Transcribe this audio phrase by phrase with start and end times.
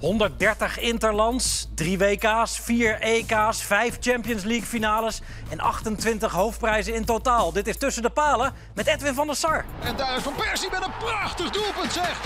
[0.00, 7.52] 130 interlands, 3 WK's, 4 EK's, 5 Champions League finales en 28 hoofdprijzen in totaal.
[7.52, 9.64] Dit is Tussen de Palen met Edwin van der Sar.
[9.80, 12.20] En daar is Van Persie met een prachtig doelpunt zeg.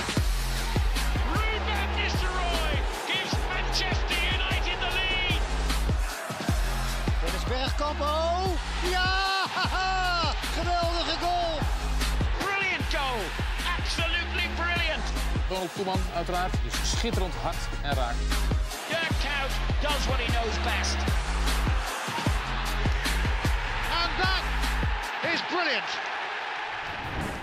[1.32, 5.40] Ruben Nistelrooy gives Manchester United the lead.
[7.24, 8.46] Dennis Bergkamp, oh!
[8.90, 9.23] Ja!
[15.48, 16.52] Ronald Koeman uiteraard.
[16.64, 18.14] Dus schitterend hard en raak.
[18.88, 19.52] Dirk Kuyt
[19.82, 20.96] does what he knows best.
[24.02, 24.44] En dat
[25.32, 26.13] is brilliant!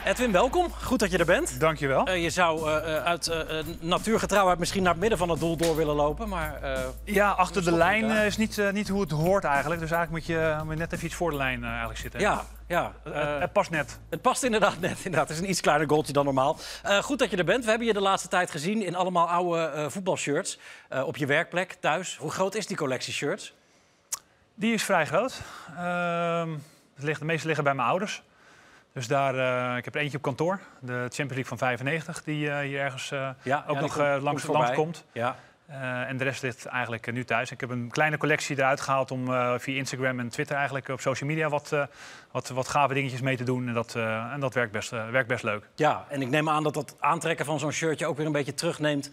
[0.05, 0.71] Edwin, welkom.
[0.83, 1.59] Goed dat je er bent.
[1.59, 2.05] Dankjewel.
[2.05, 3.31] Eh, je zou eh, eh, uit
[3.79, 6.59] natuurgetrouwheid misschien naar het midden van het doel door willen lopen, maar...
[7.03, 9.81] Ja, achter de lijn is niet, niet hoe het hoort eigenlijk.
[9.81, 12.19] Dus eigenlijk moet je, moet je net even iets voor de lijn eigenlijk zitten.
[12.19, 12.91] ja, ja.
[13.03, 13.99] Het- het past net.
[14.09, 14.97] Het past inderdaad net.
[14.97, 15.27] Inderdaad.
[15.27, 16.57] Het is een iets kleiner goaltje dan normaal.
[17.01, 17.63] Goed dat je er bent.
[17.63, 20.59] We hebben je de laatste tijd gezien in allemaal oude voetbalshirts.
[21.05, 22.17] op je werkplek, thuis.
[22.17, 23.53] Hoe groot is die collectie shirts?
[24.55, 25.41] Die is vrij groot.
[25.77, 26.49] Ehm,
[26.95, 28.23] de meeste liggen bij mijn ouders.
[28.93, 29.35] Dus daar,
[29.71, 30.59] eh, ik heb er eentje op kantoor.
[30.79, 34.05] De Champions League van 95, die eh, hier ergens eh, Ja, ook ja, nog komt-
[34.05, 35.05] eh, komt langs, langs komt.
[35.11, 35.35] Ja.
[36.07, 37.51] En de rest ligt eigenlijk nu thuis.
[37.51, 39.25] Ik heb een kleine collectie eruit gehaald om
[39.59, 41.75] via Instagram en Twitter eigenlijk op social media wat,
[42.31, 43.67] wat, wat gave dingetjes mee te doen.
[43.67, 43.95] En dat,
[44.31, 45.65] en dat werkt, best, werkt best leuk.
[45.75, 48.53] ja, en ik neem aan dat dat aantrekken van zo'n shirtje ook weer een beetje
[48.53, 49.11] terugneemt...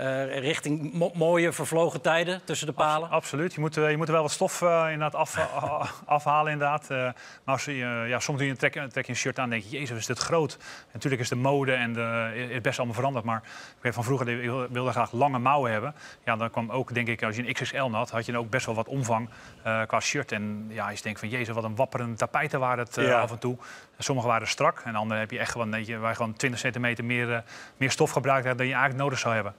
[0.00, 3.10] eh, richting mo- mooie vervlogen tijden tussen de palen.
[3.10, 3.54] Absoluut.
[3.54, 5.36] Je moet, eh, je moet er wel wat stof eh, inderdaad af,
[6.06, 6.52] afhalen.
[6.52, 6.90] Inderdaad.
[6.90, 6.96] Eh,
[7.44, 7.74] maar als je,
[8.08, 9.98] ja, soms doe je een trek, trek je een shirt aan en denk je, jezus,
[9.98, 10.52] is dit groot.
[10.60, 13.24] En natuurlijk is de mode en de, is best allemaal veranderd.
[13.24, 13.42] Maar
[13.76, 15.94] ik weet van vroeger, ik wilde, wilde graag lange mouwen hebben.
[16.24, 18.50] Ja, dan kwam ook, denk ik, als je een XXL had, had je dan ook
[18.50, 19.28] best wel wat omvang
[19.62, 20.32] eh, qua shirt.
[20.32, 23.20] En ja, als je denkt van, jezus, wat een wapperende tapijten waren het Ja.
[23.20, 23.56] af en toe.
[23.98, 26.60] Sommige waren strak en andere heb je echt gewoon, weet je, waar je gewoon 20
[26.60, 27.44] centimeter meer,
[27.76, 29.54] meer stof gebruikt hebt dan je eigenlijk nodig zou hebben.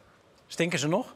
[0.52, 1.13] Stinken ze nog?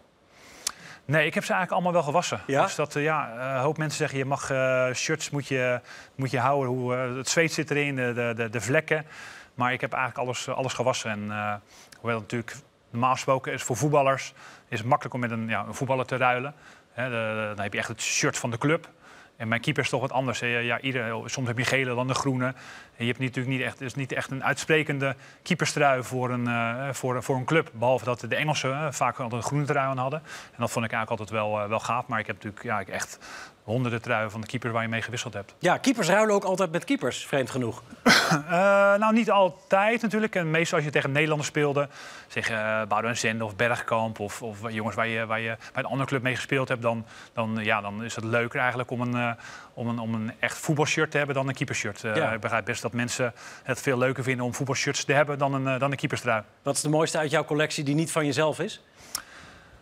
[1.06, 2.42] Nee, ik heb ze eigenlijk allemaal wel gewassen.
[2.48, 2.64] Ja?
[2.64, 5.80] Dus dat, eh, ja, eh, een hoop mensen zeggen je mag eh, shirts moet je,
[6.16, 6.70] moet je houden.
[6.74, 9.06] Hoe, het zweet zit erin, de, de, de, de vlekken.
[9.54, 11.12] Maar ik heb eigenlijk alles, alles gewassen.
[11.12, 11.54] En eh,
[12.00, 12.56] hoewel natuurlijk
[12.90, 14.34] normaal gesproken is voor voetballers
[14.68, 16.54] is het makkelijk om met een, ja, een voetballer te ruilen.
[16.96, 18.90] De- dan heb je echt het shirt van de club.
[19.38, 20.40] En mijn keeper is toch wat anders.
[20.40, 22.46] Ja, ieder, soms heb je gele, dan de groene.
[22.46, 26.90] En je hebt natuurlijk niet echt, is niet echt een uitsprekende keeperstrui voor een, eh,
[26.92, 27.72] voor, voor een club.
[27.74, 30.20] Behalve dat de Engelsen eh, vaak altijd een groene trui aan hadden.
[30.52, 32.08] En dat vond ik eigenlijk altijd wel, eh, wel gaaf.
[32.08, 33.20] Maar ik heb natuurlijk ja, ik echt
[33.66, 35.56] honderden truien van de keeper waar je mee gewisseld hebt.
[35.60, 37.84] Ja, keepers ruilen ook altijd met keepers, vreemd genoeg.
[38.26, 38.52] Eh,
[38.96, 40.36] nou, niet altijd natuurlijk.
[40.36, 41.88] En meestal als je tegen Nederlanders speelde,
[42.28, 45.90] zeg uh, Boudewijn Zende of Bergkamp of, of jongens waar je, waar je bij een
[45.90, 49.16] andere club mee gespeeld hebt, dan, dan, ja, dan is het leuker eigenlijk om een,
[49.16, 49.32] eh,
[49.74, 52.02] om een, om een echt voetbalshirt te hebben dan een keepershirt.
[52.02, 52.32] Ja.
[52.32, 53.34] Ik begrijp best dat mensen
[53.64, 56.44] het veel leuker vinden om voetbalshirts te hebben dan een, dan een keeperstrui.
[56.62, 58.82] Wat is de mooiste uit jouw collectie die niet van jezelf is?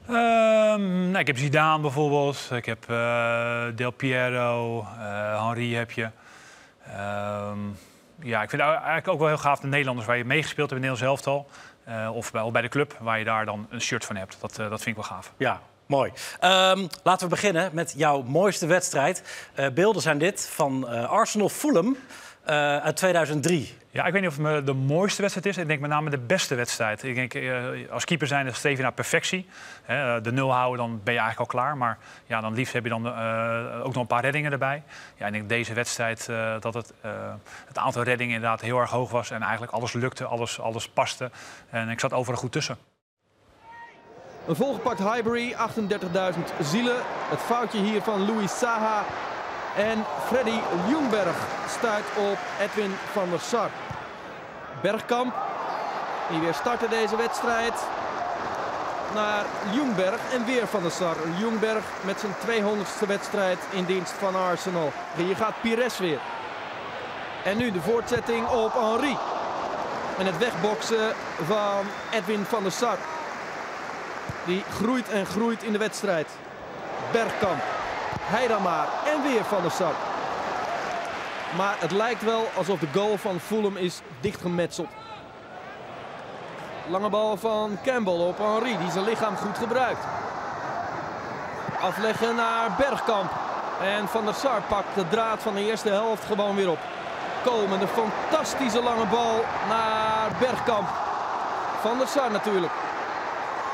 [0.07, 2.49] Ehm, nou, ik heb Zidane bijvoorbeeld.
[2.51, 6.09] Ik heb eh, Del Piero, eh Henri heb je.
[6.87, 7.59] Ehm,
[8.19, 10.89] ja, ik vind eigenlijk ook wel heel gaaf de Nederlanders waar je meegespeeld hebt in
[10.89, 11.49] het Nederlands elftal.
[11.83, 14.37] Eh, of bij, of bij de club waar je daar dan een shirt van hebt.
[14.41, 15.33] Dat, dat vind ik wel gaaf.
[15.37, 16.11] Ja, mooi.
[16.39, 19.47] Ehm, laten we beginnen met jouw mooiste wedstrijd.
[19.73, 21.49] Beelden zijn dit van eh, Arsenal
[22.43, 23.73] Eh, uit 2003.
[23.93, 25.57] Ja, ik weet niet of het me de mooiste wedstrijd is.
[25.57, 27.03] Ik denk met name de beste wedstrijd.
[27.03, 29.47] Ik denk, eh, als keeper zijn, dan streef je naar perfectie.
[29.83, 31.77] Hè, de nul houden, dan ben je eigenlijk al klaar.
[31.77, 34.83] Maar ja, dan liefst heb je dan eh, ook nog een paar reddingen erbij.
[35.15, 37.11] Ja, ik denk deze wedstrijd eh, dat het, eh,
[37.67, 39.31] het aantal reddingen inderdaad heel erg hoog was.
[39.31, 41.31] En eigenlijk alles lukte, alles, alles paste.
[41.69, 42.77] En ik zat overal goed tussen.
[44.47, 46.95] Een volgepakt Highbury, 38.000 zielen.
[47.29, 49.03] Het foutje hier van Louis Saha.
[49.75, 51.35] En Freddy Ljungberg
[51.67, 53.69] stuit op Edwin van der Sar.
[54.81, 55.33] Bergkamp,
[56.29, 57.73] die weer startte deze wedstrijd.
[59.13, 61.15] Naar Ljungberg en weer van der Sar.
[61.37, 64.91] Ljungberg met zijn 200ste wedstrijd in dienst van Arsenal.
[65.15, 66.19] Hier gaat Pires weer.
[67.43, 69.17] En nu de voortzetting op Henri.
[70.17, 71.13] En het wegboksen
[71.45, 72.97] van Edwin van der Sar.
[74.45, 76.27] Die groeit en groeit in de wedstrijd.
[77.11, 77.72] Bergkamp.
[78.33, 78.87] Hij dan maar.
[79.13, 79.93] En weer Van der Sar.
[81.57, 84.87] Maar het lijkt wel alsof de goal van Fulham is dichtgemetseld.
[86.87, 90.05] Lange bal van Campbell op Henri, die zijn lichaam goed gebruikt.
[91.81, 93.31] Afleggen naar Bergkamp.
[93.81, 96.79] En Van der Sar pakt de draad van de eerste helft gewoon weer op.
[97.43, 100.87] Komen een fantastische lange bal naar Bergkamp.
[101.81, 102.73] Van der Sar natuurlijk.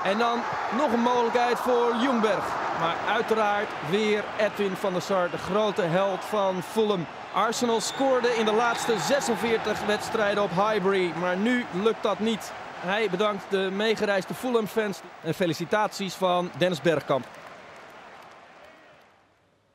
[0.04, 0.40] En dan
[0.78, 2.59] nog een mogelijkheid voor Jungberg.
[2.80, 7.06] Maar uiteraard weer Edwin van der Sar, de grote held van Fulham.
[7.34, 12.52] Arsenal scoorde in de laatste 46 wedstrijden op Highbury, maar nu lukt dat niet.
[12.80, 17.24] Hij bedankt de meegereisde Fulham-fans en felicitaties van Dennis Bergkamp.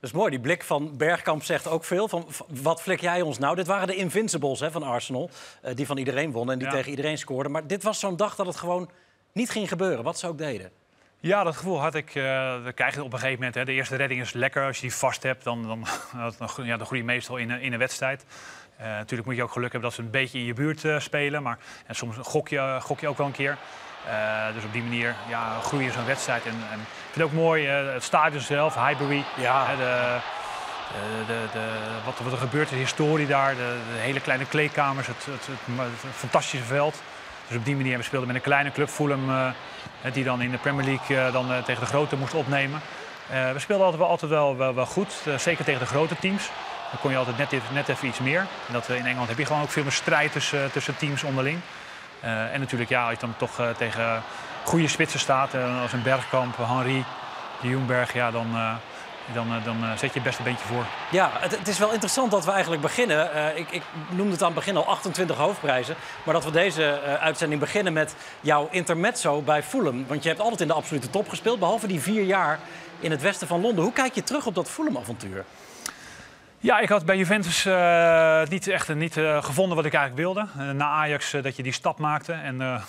[0.00, 2.08] Dat is mooi, die blik van Bergkamp zegt ook veel.
[2.08, 3.56] Van, wat flik jij ons nou?
[3.56, 5.30] Dit waren de Invincibles hè, van Arsenal,
[5.62, 6.74] eh, die van iedereen wonnen en die Ja.
[6.74, 7.52] tegen iedereen scoorden.
[7.52, 8.90] Maar dit was zo'n dag dat het gewoon
[9.32, 10.70] niet ging gebeuren, wat ze ook deden.
[11.24, 12.14] Ja, dat gevoel had ik.
[12.14, 13.54] eh dat krijg je op een gegeven moment.
[13.54, 13.64] Hè.
[13.64, 14.66] De eerste redding is lekker.
[14.66, 15.86] Als je die vast hebt, dan, dan,
[16.38, 18.24] dan, ja, dan groei je meestal in, een- in een wedstrijd.
[18.76, 20.98] Eh, natuurlijk moet je ook geluk hebben dat ze een beetje in je buurt eh,
[20.98, 21.42] spelen.
[21.42, 23.56] Maar en soms gok je, gok je ook wel een keer.
[24.08, 26.44] Eh, dus op die manier ja, groei je zo'n wedstrijd.
[26.44, 29.24] En, en ik vind het ook mooi, eh, het stadion zelf, Highbury.
[29.36, 29.66] Ja.
[29.66, 30.18] Hè, de,
[31.26, 31.66] de, de, de,
[32.04, 35.58] wat, wat er gebeurt, de historie daar, de, de hele kleine kleedkamers, het, het, het,
[36.02, 37.02] het fantastische veld.
[37.48, 40.50] Dus op die manier, we speelden met een kleine club, Fulham, eh, die dan in
[40.50, 42.80] de Premier League eh, dan, eh, tegen de grote moest opnemen.
[43.28, 46.50] We speelden altijd wel, altijd wel, wel, goed, zeker tegen de grote teams.
[46.90, 48.38] Dan kon je altijd net, net even iets meer.
[48.38, 51.60] En dat, in Engeland heb je gewoon ook veel meer strijd tussen, tussen teams onderling.
[52.20, 54.22] En natuurlijk, ja, als je dan toch tegen
[54.64, 57.04] goede spitsen staat, als een Bergkamp, Henry,
[57.60, 58.78] de Jungberg, ja, dan,
[59.32, 60.84] dan, eh, dan eh, zet je best een beetje voor.
[61.10, 63.32] Ja, het, het is wel interessant dat we eigenlijk beginnen.
[63.32, 65.94] Eh, ik, ik noemde het aan het begin al 28 hoofdprijzen.
[66.24, 70.06] Maar dat we deze uitzending beginnen met jouw intermezzo bij Fulham.
[70.06, 72.58] Want je hebt altijd in de absolute top gespeeld, behalve die vier jaar
[73.00, 73.84] in het westen van Londen.
[73.84, 75.44] Hoe kijk je terug op dat Fulham-avontuur?
[76.58, 77.64] Ja, ik had bij Juventus
[78.50, 80.46] niet echt niet, gevonden wat ik eigenlijk wilde.
[80.72, 82.32] Na Ajax dat je die stap maakte.
[82.32, 82.84] En er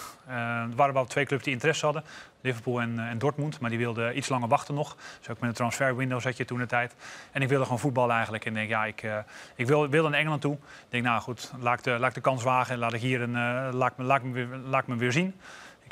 [0.76, 2.04] waren wel twee clubs die interesse hadden.
[2.46, 3.60] Liverpool en, eh, en Dortmund.
[3.60, 4.96] Maar die wilden iets langer wachten nog.
[5.20, 6.96] Dus ook met een transferwindow zat je toen de tijd.
[7.32, 8.46] En ik wilde gewoon voetballen eigenlijk.
[8.46, 9.18] En denk, ja, ik, eh,
[9.56, 10.54] ik wil, wilde naar Engeland toe.
[10.54, 12.74] Ik denk, nou goed, laat ik de, laat ik de kans wagen.
[12.74, 14.22] En laat ik hier een, eh, laat, laat,
[14.66, 15.36] laat ik me weer zien.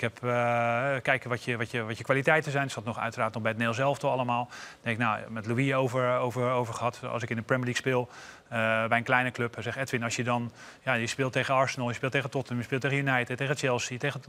[0.03, 2.63] Ik heb eh, kijken wat je, wat, je, wat je kwaliteiten zijn.
[2.63, 4.49] Het zat nog uiteraard nog bij het Nederlands elftal allemaal.
[4.51, 6.99] Ik denk, nou, met Louis over, over, over gehad.
[7.11, 8.09] Als ik in de Premier League speel,
[8.47, 9.55] eh, bij een kleine club.
[9.59, 10.51] Zegt, Edwin, als je dan...
[10.83, 13.97] Ja, je speelt tegen Arsenal, je speelt tegen Tottenham, je speelt tegen United, tegen Chelsea,
[13.97, 14.21] tegen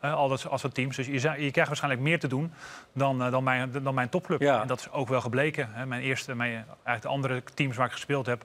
[0.00, 0.96] eh, al dat, dat teams.
[0.96, 2.52] Dus je, je krijgt waarschijnlijk meer te doen
[2.92, 4.40] dan, dan, mijn, dan mijn topclub.
[4.40, 4.60] Ja.
[4.60, 5.68] En dat is ook wel gebleken.
[5.72, 5.86] Hè.
[5.86, 8.44] Mijn eerste, mijn, eigenlijk de andere teams waar ik gespeeld heb...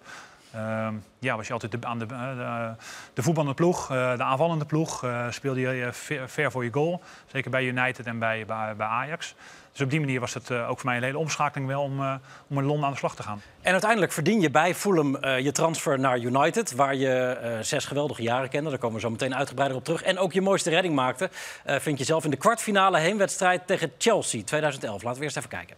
[0.55, 2.71] Ehm, ja, was je altijd de, aan de, eh, de,
[3.13, 5.03] de voetballende ploeg, eh, de aanvallende ploeg.
[5.03, 7.01] eh, speelde je ver, ver voor je goal.
[7.31, 9.35] Zeker bij United en bij, bij, bij Ajax.
[9.71, 11.99] Dus op die manier was het eh, ook voor mij een hele omschakeling wel om,
[12.01, 12.13] eh,
[12.47, 13.41] om in Londen aan de slag te gaan.
[13.61, 17.09] En uiteindelijk verdien je bij Fulham eh, je transfer naar United, waar je
[17.41, 18.69] eh, zes geweldige jaren kende.
[18.69, 20.03] Daar komen we zo meteen uitgebreider op terug.
[20.03, 21.29] En ook je mooiste redding maakte,
[21.63, 25.03] eh, vind je zelf in de kwartfinale heenwedstrijd tegen Chelsea 2011.
[25.03, 25.75] Laten we eerst even kijken.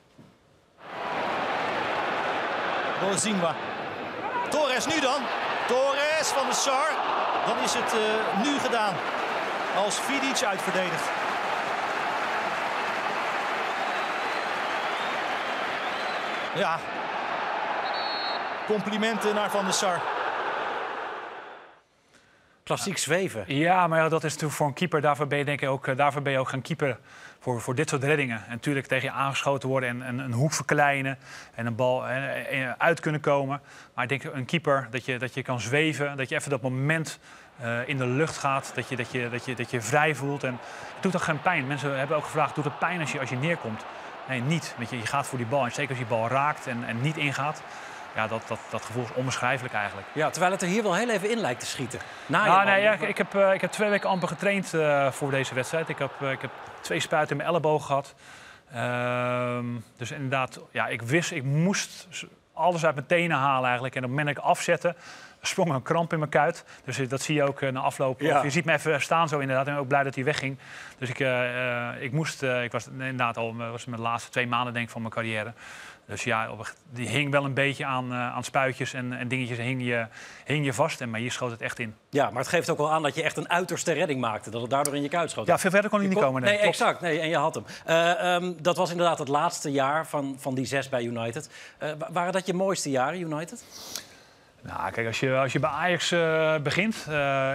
[3.01, 3.56] Door Zingwa.
[4.49, 5.21] Torres nu dan.
[5.67, 6.89] Torres van de Sar.
[7.45, 8.94] Dan is het eh, nu gedaan.
[9.75, 11.03] Als Vidic uitverdedigt.
[16.53, 16.79] Ja.
[18.65, 20.01] Complimenten naar Van der Sar.
[22.68, 23.44] Klassiek zweven.
[23.48, 25.02] Ja, maar ja, dat is natuurlijk voor een keeper.
[25.02, 26.98] Daarvoor ben je, denk ik ook, eh, daarvoor ben je ook gaan keeper
[27.40, 28.38] voor, voor dit soort reddingen.
[28.38, 31.18] En natuurlijk tegen je aangeschoten worden en, en een hoek verkleinen.
[31.56, 33.62] En een bal eh, eh, uit kunnen komen.
[33.94, 36.18] Maar ik denk een keeper, dat je, dat je kan zweven.
[36.18, 37.19] Dat je even dat moment
[37.86, 38.72] in de lucht gaat.
[38.75, 40.44] Dat je, dat, je, dat, je, dat je vrij voelt.
[40.44, 40.60] En
[40.94, 41.68] het doet toch geen pijn.
[41.68, 43.86] Mensen hebben ook gevraagd, doet het pijn als je, als je neerkomt?
[44.28, 44.75] Nee, niet.
[44.78, 45.66] Weet je, je gaat voor die bal.
[45.66, 47.62] En zeker als die bal raakt en, en niet ingaat.
[48.18, 50.08] Ja, dat, dat, dat gevoel is onbeschrijfelijk eigenlijk.
[50.14, 52.00] Ja, terwijl het er hier wel heel even in lijkt te schieten.
[52.25, 55.12] Na Nou, nee, ja, ik, ik heb, eh, ik heb twee weken amper getraind eh,
[55.12, 55.90] voor deze wedstrijd.
[55.90, 58.16] Ik heb, eh, ik heb twee spuiten in mijn elleboog gehad.
[58.72, 59.66] Ehm,
[59.98, 62.07] dus inderdaad, ja, ik wist, ik moest
[62.54, 63.95] alles uit mijn tenen halen eigenlijk.
[63.95, 64.95] En op het moment dat ik afzette,
[65.42, 66.66] sprong een kramp in mijn kuit.
[66.86, 68.21] Dus dat zie je ook na afloop.
[68.21, 68.44] Ja.
[68.44, 69.68] Je ziet me even staan zo inderdaad.
[69.68, 70.57] En ook blij dat hij wegging.
[70.97, 71.19] Dus ik,
[72.00, 75.14] ik moest, ik was inderdaad al, was mijn laatste twee maanden denk ik van mijn
[75.14, 75.54] carrière.
[76.07, 79.57] Dus ja, op, die hing wel een beetje aan, eh, aan spuitjes en, en dingetjes
[79.57, 80.06] hing je,
[80.45, 81.02] hing je vast.
[81.02, 81.95] En, maar hier schoot het echt in.
[82.09, 84.49] Ja, maar het geeft ook wel aan dat je echt een uiterste redding maakte.
[84.49, 85.47] Dat het daardoor in je kuit schoot.
[85.47, 86.42] Ja, veel verder kon hij niet Kon- komen.
[86.42, 86.68] Nee, klopt.
[86.68, 87.02] exact.
[87.02, 87.66] Nee, en je had hem.
[87.85, 91.49] Eh, ehm, dat was inderdaad het laatste jaar van, van die zes bij United.
[91.78, 93.64] Eh, wa- waren dat je mooiste jaren, United?
[94.61, 96.09] Nou, kijk, als je, als je bij Ajax
[96.64, 96.95] begint.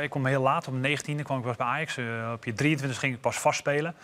[0.02, 1.99] ik kwam heel laat, om 19e kwam ik pas bij Ajax.
[2.32, 3.94] op je 23 ging ik pas vastspelen.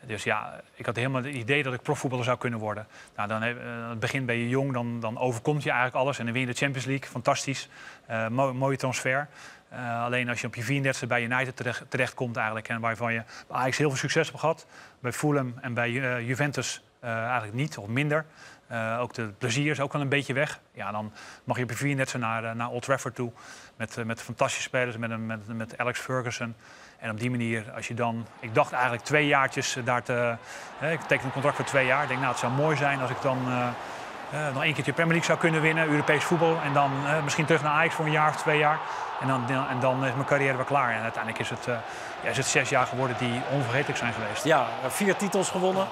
[0.00, 2.86] Dus ja, ik had helemaal het idee dat ik profvoetballer zou kunnen worden.
[3.16, 6.18] Nou, dan heb, eh, het begin ben je jong, dan, dan overkomt je eigenlijk alles.
[6.18, 7.68] En dan win je de Champions League, fantastisch.
[8.30, 9.28] Mooi, mooie transfer.
[9.68, 12.68] Eh, alleen als je op je 34e bij United terecht, terechtkomt eigenlijk...
[12.68, 14.66] en waarvan je Ajax heel veel succes hebt gehad...
[15.00, 15.90] bij Fulham en bij
[16.24, 18.24] Juventus eigenlijk niet, of minder...
[18.98, 20.60] Ook de plezier is ook wel een beetje weg.
[20.72, 21.12] Ja, dan
[21.44, 23.32] mag je op je 34 naar, naar Old Trafford toe.
[23.76, 26.54] Met, eh, met fantastische spelers, met, met, met Alex Ferguson.
[26.98, 28.26] En op die manier, als je dan...
[28.40, 30.36] Ik dacht eigenlijk twee jaartjes eh, daar te...
[30.78, 32.02] hè, ik teken een contract voor twee jaar.
[32.02, 33.38] Ik denk, nou, het zou mooi zijn als ik dan...
[33.48, 33.66] eh,
[34.46, 36.60] eh, nog één keer de Premier League zou kunnen winnen, Europees voetbal.
[36.64, 36.90] En dan
[37.24, 38.78] misschien terug naar Ajax voor een jaar of twee jaar.
[39.20, 40.92] En dan, en dan is mijn carrière weer klaar.
[40.92, 41.64] En uiteindelijk is het,
[42.22, 44.44] ja, is het zes jaar geworden die onvergetelijk zijn geweest.
[44.44, 45.86] Ja, vier titels gewonnen.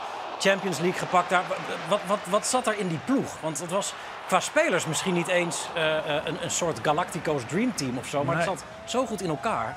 [0.49, 1.43] Champions League gepakt daar.
[1.89, 3.41] Wat, wat, wat zat er in die ploeg?
[3.41, 3.95] Want het was
[4.27, 8.25] qua spelers misschien niet eens eh, eh, een, een soort Galactico's Dream Team of zo.
[8.25, 9.75] Maar het zat zo goed in elkaar.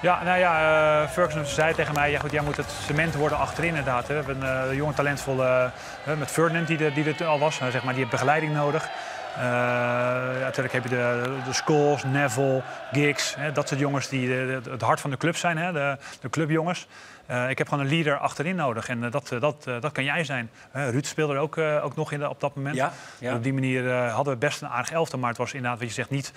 [0.00, 0.52] Ja, nou ja,
[1.02, 4.08] eh, Ferguson zei tegen mij, ja goed, jij moet het cement worden achterin inderdaad.
[4.08, 4.14] Hè.
[4.22, 5.70] We hebben een eh, jonge talentvolle,
[6.18, 8.88] met Ferdinand die, er- die er al was, eh, zeg maar, die heeft begeleiding nodig.
[9.36, 9.40] Eh,
[10.40, 14.70] natuurlijk heb je de, de Scholes, Neville, Giggs, hè, dat soort jongens die de- de-
[14.70, 16.86] het hart van de club zijn, hè, de, de clubjongens.
[17.26, 20.04] Eh, ik heb gewoon een leader achterin nodig en eh, dat, eh, dat, dat kan
[20.04, 20.50] jij zijn.
[20.72, 22.76] Ruud speelde er ook, ook nog in de, op dat moment.
[22.76, 23.34] Ja, ja.
[23.34, 25.94] Op die manier hadden we best een aardig elftal, maar het was inderdaad wat je
[25.94, 26.32] zegt niet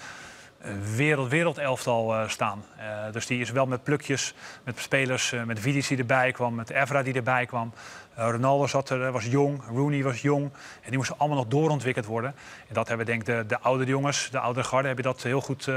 [0.96, 2.64] wereld, wereldelftal eh, staan.
[3.12, 7.04] Dus die is wel met plukjes, met spelers, met Vidic die erbij kwam, met Evra
[7.04, 7.74] die erbij kwam.
[8.16, 10.44] Ronaldo zat er, was jong, Rooney was jong.
[10.82, 12.36] En die moesten allemaal nog doorontwikkeld worden.
[12.68, 15.42] En dat hebben denk ik de, de oudere jongens, de oudere garde, hebben dat heel
[15.42, 15.70] goed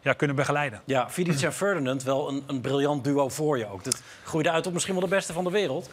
[0.00, 0.80] ja, kunnen begeleiden.
[0.84, 3.84] Ja, Vidic en Ferdinand, wel een, een briljant duo voor je ook.
[3.84, 5.90] Dat groeide uit op misschien wel de beste van de wereld.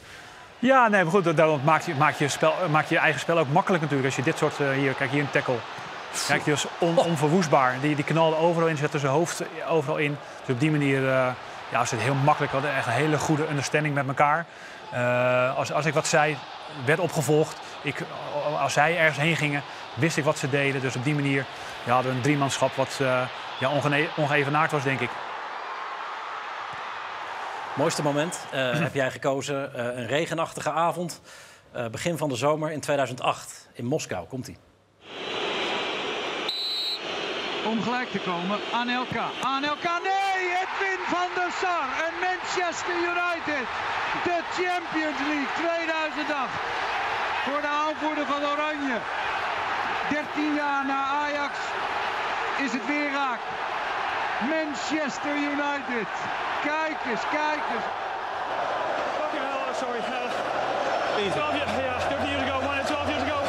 [0.59, 3.51] Ja, nee, maar goed, daarom maakt je, maakt je, spel, maakt je eigen spel ook
[3.51, 4.07] makkelijk natuurlijk.
[4.07, 5.55] Als je dit soort, eh, hier, kijk hier een tackle.
[6.27, 7.75] Kijk, die was on, onverwoestbaar.
[7.81, 10.17] Die, die knalde overal in, zette zijn hoofd overal in.
[10.45, 11.29] Dus op die manier eh
[11.71, 12.51] ja, was het heel makkelijk.
[12.51, 14.45] We hadden echt een hele goede understanding met elkaar.
[14.91, 16.37] Eh, als, als ik wat zei,
[16.85, 17.59] werd opgevolgd.
[17.81, 18.03] Ik,
[18.59, 20.81] als zij ergens heen gingen, wist ik wat ze deden.
[20.81, 21.45] Dus op die manier
[21.83, 22.99] ja, hadden we een driemanschap wat
[23.59, 23.71] ja,
[24.15, 25.09] ongeëvenaard was, denk ik.
[27.73, 29.73] Mooiste moment eh, heb jij gekozen.
[29.73, 31.21] Eh, een regenachtige avond.
[31.71, 34.27] eh, begin van de zomer in 2008 in Moskou.
[34.27, 34.57] Komt-ie.
[37.65, 38.59] om gelijk te komen.
[38.73, 40.39] Anelka, Anelka, nee!
[40.61, 43.65] Edwin van der Sar en Manchester United.
[44.27, 46.51] De Champions League 2008.
[47.45, 48.97] Voor de aanvoerder van Oranje.
[50.09, 51.53] 13 jaar na Ajax
[52.65, 53.39] is het weer raak.
[54.55, 56.09] Manchester United.
[56.63, 57.85] Kijk eens, kijk eens.
[59.83, 59.99] sorry.
[59.99, 63.39] Uh, 12 years, yeah, 13 years ago, won it 12 years ago.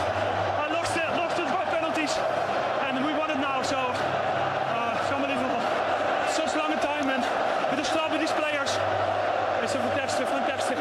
[0.65, 2.13] I lost it, lost it by penalties,
[2.87, 3.63] and we won it now.
[3.63, 5.61] So, uh, it's unbelievable.
[6.41, 7.25] Such long a time, and
[7.71, 8.71] with the start with these players,
[9.63, 10.79] it's a fantastic, fantastic.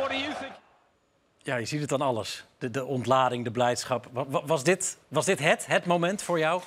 [0.00, 0.52] What do you think?
[1.42, 2.44] Ja, je ziet het aan alles.
[2.58, 4.06] De, de ontlading, de blijdschap.
[4.12, 6.62] Wa- wa- Was dit, was dit het, het moment voor jou?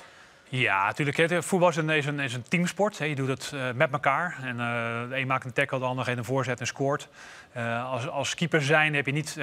[0.51, 1.43] Ja, natuurlijk.
[1.43, 2.97] Voetbal is een, is een, teamsport.
[2.97, 4.37] Je doet het eh, met elkaar.
[4.41, 7.09] En, eh, de een maakt een tackle, de ander geeft een voorzet en scoort.
[7.51, 9.35] Eh, als, als keeper zijn heb je, niet,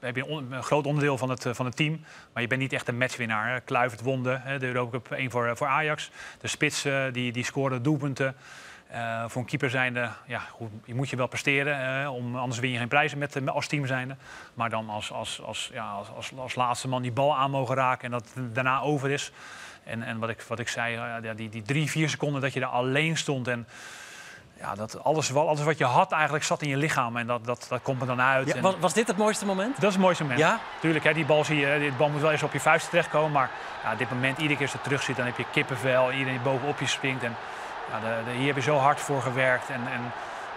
[0.00, 2.00] heb je een, groot onderdeel van het, van het team.
[2.32, 3.60] Maar je bent niet echt een matchwinnaar.
[3.60, 6.10] Kluivert wonde, de Europa Cup 1 voor, voor Ajax.
[6.40, 6.82] De spits
[7.12, 7.46] die, die
[7.80, 8.34] doelpunten.
[9.26, 10.42] Voor een keeper zijnde, ja,
[10.84, 12.10] je moet je wel presteren.
[12.10, 14.16] om, anders win je geen prijzen met, als team zijnde.
[14.54, 17.74] Maar dan als, als, als, ja, als, als, als laatste man die bal aan mogen
[17.74, 19.32] raken en dat daarna over is.
[19.84, 22.60] En, en wat, ik, wat ik zei, ja, die, die drie, vier seconden dat je
[22.60, 23.48] daar alleen stond.
[23.48, 23.66] En
[24.58, 27.16] ja, dat alles, wat- alles wat je had eigenlijk zat in je lichaam.
[27.16, 28.54] En dat, dat, dat komt er dan uit.
[28.54, 29.74] Ja, was, was dit het mooiste moment?
[29.74, 30.40] dat is het mooiste moment.
[30.40, 30.58] Ja?
[30.80, 33.32] Tuurlijk, hè, die bal, zie je, die bal moet wel eens op je vuist terechtkomen.
[33.32, 33.50] Maar
[33.82, 36.12] ja, dit moment, iedere keer als je terug zit, dan heb je kippenvel.
[36.12, 37.22] Iedereen bovenop je springt.
[37.22, 37.36] En,
[37.90, 39.68] ja, de, de- hier heb je zo hard voor gewerkt.
[39.70, 40.12] En, en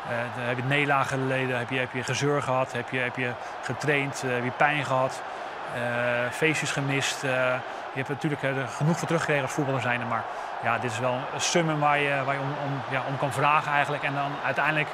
[0.10, 3.32] eh, heb je nederlagen geleden, heb je, heb je gezeur gehad, heb je, heb je
[3.64, 5.35] getraind, eh, heb je pijn gehad, eh,
[6.32, 7.24] feestjes gemist.
[7.24, 7.30] eh,
[7.94, 10.06] je hebt natuurlijk eh, er genoeg voor teruggekregen als voetballer zijnde.
[10.06, 10.24] Maar
[10.64, 13.32] ja, dit is wel een summen waar je, waar je om, om, ja, om kan
[13.34, 14.04] vragen eigenlijk.
[14.04, 14.88] En dan uiteindelijk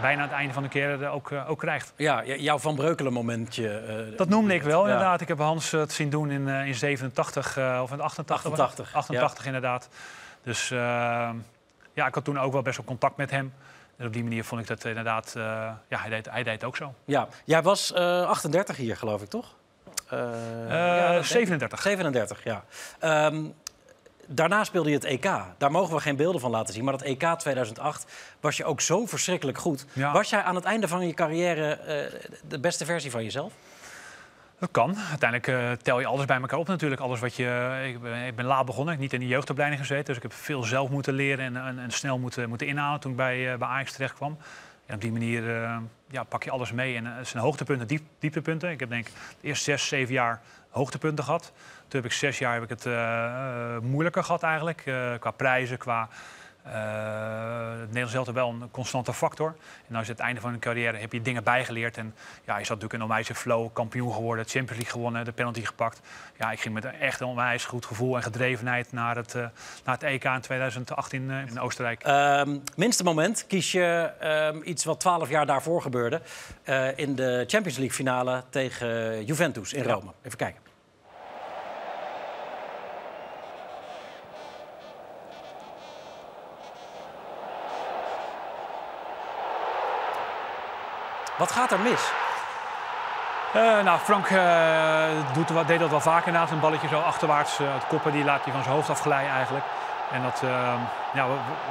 [0.00, 1.92] bijna aan het einde van de keer ook, eh, ook krijgt.
[1.96, 3.68] Ja, jouw Van Breukelen momentje.
[3.78, 4.92] eh, Dat noemde ik wel, Ja.
[4.92, 5.20] inderdaad.
[5.20, 8.50] Ik heb Hans eh, het zien doen in, eh, in 87 eh, of in 88.
[8.50, 8.68] was het?
[8.68, 9.88] 88, 88 inderdaad.
[10.42, 10.78] Dus eh,
[11.92, 13.52] ja, ik had toen ook wel best wel contact met hem.
[13.96, 15.34] En op die manier vond ik dat inderdaad...
[15.36, 15.42] eh,
[15.88, 16.94] ja, hij deed, hij deed ook zo.
[17.04, 19.46] Ja, jij was eh, 38 hier, geloof ik, toch?
[20.10, 20.18] Eh,
[20.68, 21.24] ja, dat denk ik.
[21.24, 21.82] 37.
[21.82, 22.64] 37, ja.
[22.98, 23.44] Ehm,
[24.26, 25.30] daarna speelde je het EK.
[25.58, 26.84] Daar mogen we geen beelden van laten zien.
[26.84, 28.06] Maar dat EK 2008
[28.40, 29.86] was je ook zo verschrikkelijk goed.
[29.92, 30.12] Ja.
[30.12, 33.52] Was jij aan het einde van je carrière eh, de beste versie van jezelf?
[34.60, 34.96] Dat kan.
[35.10, 37.00] Uiteindelijk eh, tel je alles bij elkaar op natuurlijk.
[37.00, 39.80] Alles wat je, ik, ben, ik ben laat begonnen, ik heb niet in de jeugdopleiding
[39.80, 40.04] gezeten.
[40.04, 43.10] Dus ik heb veel zelf moeten leren en, en, en snel moeten, moeten inhalen toen
[43.10, 44.38] ik bij, eh, bij Ajax terecht kwam.
[44.90, 45.76] En op die manier eh,
[46.08, 46.96] ja, pak je alles mee.
[46.96, 48.70] En eh, het zijn hoogtepunten, diep, dieptepunten.
[48.70, 51.52] Ik heb denk ik de eerste zes, zeven jaar hoogtepunten gehad.
[51.88, 54.82] Toen heb ik zes jaar heb ik het eh, moeilijker gehad eigenlijk.
[55.20, 56.08] qua prijzen, qua...
[56.62, 56.72] eh,
[57.70, 59.56] het Nederlands elftal wel een constante factor.
[59.88, 61.96] En als je het einde van je carrière heb je dingen bijgeleerd.
[61.96, 62.14] En
[62.44, 65.64] ja, je zat natuurlijk in een onwijs flow, kampioen geworden, Champions League gewonnen, de penalty
[65.64, 66.00] gepakt.
[66.38, 69.40] Ja, ik ging met een echt een onwijs goed gevoel en gedrevenheid naar het, eh,
[69.84, 72.02] naar het EK in 2018 eh, in Oostenrijk.
[72.02, 76.20] Ehm, minste moment kies je ehm, iets wat 12 jaar daarvoor gebeurde.
[76.64, 80.12] eh, in de Champions League finale tegen Juventus in Rome.
[80.22, 80.69] Even kijken.
[91.40, 92.12] Wat gaat er mis?
[93.54, 96.50] Eh, nou, Frank eh, doet, deed dat wel vaker inderdaad.
[96.50, 97.58] Een balletje zo achterwaarts.
[97.58, 99.64] eh, het koppen die laat hij van zijn hoofd afglijden eigenlijk.
[100.12, 100.72] En dat, eh,
[101.12, 101.26] ja,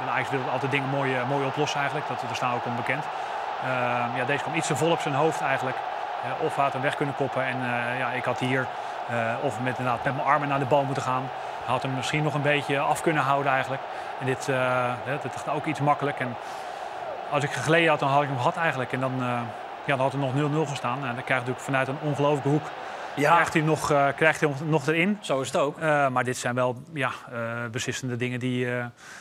[0.08, 2.08] Ajax wil altijd dingen mooi, mooi oplossen eigenlijk.
[2.08, 3.04] Dat, staan we ook onbekend.
[3.62, 3.68] Eh,
[4.16, 5.76] ja, deze kwam iets te vol op zijn hoofd eigenlijk.
[6.40, 7.44] Of had hem weg kunnen koppen.
[7.44, 7.56] En
[7.98, 8.66] ja, ik had hier
[9.40, 11.30] of met, met mijn armen naar de bal moeten gaan.
[11.64, 13.82] Had hem misschien nog een beetje af kunnen houden eigenlijk.
[14.18, 14.46] En dit,
[15.22, 16.20] dat gaat ook iets makkelijk.
[16.20, 16.36] En
[17.30, 18.92] als ik gegleden had, dan had ik hem gehad eigenlijk.
[18.92, 19.18] En dan, eh,
[19.86, 20.98] ja, dan had er nog 0-0 gestaan.
[20.98, 22.70] En dan krijg je natuurlijk vanuit een ongelooflijke hoek
[23.16, 23.32] Ja.
[23.32, 25.18] krijgt hij nog, eh, krijgt hij nog- erin.
[25.20, 25.78] Zo is het ook.
[25.78, 27.10] Eh, maar dit zijn wel ja,
[27.70, 28.80] beslissende dingen die, die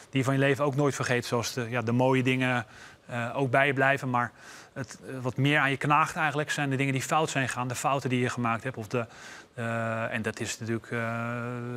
[0.09, 1.25] je van je leven ook nooit vergeet.
[1.25, 2.65] Zoals de, ja, de mooie dingen
[3.09, 4.09] eh, ook bij je blijven.
[4.09, 4.31] Maar
[4.73, 7.67] het, eh, wat meer aan je knaagt eigenlijk zijn de dingen die fout zijn gegaan.
[7.67, 8.77] De fouten die je gemaakt hebt.
[8.77, 9.05] Of de,
[9.53, 10.93] eh, en dat is natuurlijk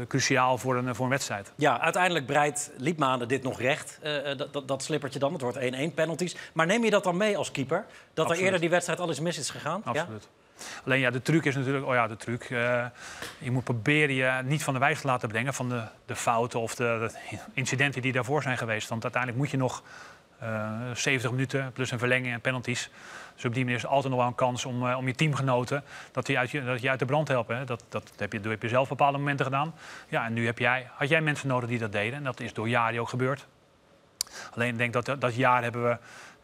[0.09, 1.53] cruciaal voor een, voor een wedstrijd.
[1.57, 3.99] Ja, uiteindelijk breidt Liepmanen dit nog recht,
[4.37, 5.33] dat, dat, slippertje dan.
[5.33, 6.37] Het wordt 1-1 penalties.
[6.53, 7.85] Maar neem je dat dan mee als keeper?
[8.15, 9.85] Dat er eerder die wedstrijd alles mis is gegaan?
[9.85, 10.29] Absoluut.
[10.85, 12.49] Alleen ja, de truc is natuurlijk, oh ja, de truc.
[13.39, 16.61] je moet proberen je niet van de wijs te laten brengen van de, de fouten
[16.61, 18.89] of de, de incidenten die daarvoor zijn geweest.
[18.89, 19.83] Want uiteindelijk moet je nog
[20.93, 22.91] 70 minuten plus een verlenging en penalties.
[23.35, 25.85] Dus op die manier is altijd nog wel een kans om, eh, om je teamgenoten
[26.13, 27.67] dat die uit je, dat je uit de brand helpen.
[27.67, 29.75] Dat, dat heb je, dat je zelf op bepaalde momenten gedaan.
[30.09, 32.19] Ja, en nu heb jij, had jij mensen nodig die dat deden.
[32.19, 33.47] En dat is door jaren ook gebeurd.
[34.55, 35.97] Alleen ik denk dat dat jaar hebben we